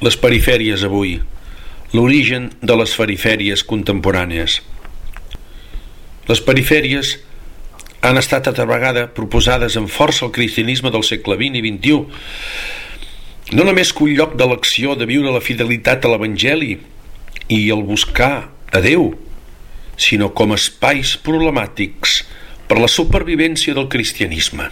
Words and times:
Les 0.00 0.16
perifèries 0.16 0.80
avui. 0.86 1.18
L'origen 1.92 2.46
de 2.64 2.72
les 2.80 2.92
perifèries 2.96 3.60
contemporànies. 3.68 4.54
Les 6.30 6.40
perifèries 6.40 7.18
han 8.00 8.16
estat 8.16 8.48
a 8.48 8.64
vegada 8.64 9.10
proposades 9.12 9.76
amb 9.76 9.92
força 9.92 10.24
al 10.24 10.32
cristianisme 10.32 10.88
del 10.94 11.04
segle 11.04 11.36
XX 11.36 11.60
i 11.60 11.64
XXI, 11.66 11.98
no 13.52 13.66
només 13.68 13.92
que 13.92 14.06
un 14.06 14.16
lloc 14.16 14.38
d'elecció 14.40 14.96
de 14.96 15.04
viure 15.10 15.34
la 15.34 15.44
fidelitat 15.44 16.06
a 16.06 16.14
l'Evangeli 16.14 16.78
i 17.52 17.60
el 17.68 17.84
buscar 17.84 18.48
a 18.72 18.80
Déu, 18.80 19.10
sinó 20.00 20.30
com 20.32 20.56
espais 20.56 21.18
problemàtics 21.20 22.22
per 22.70 22.80
la 22.80 22.88
supervivència 22.88 23.76
del 23.76 23.90
cristianisme. 23.92 24.70